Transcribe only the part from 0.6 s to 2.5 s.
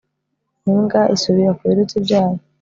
imbwa isubira ku birutsi byayo